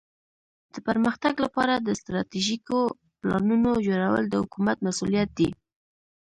[0.73, 2.79] د پرمختګ لپاره د استراتیژیکو
[3.19, 5.49] پلانونو جوړول د حکومت مسؤولیت دی.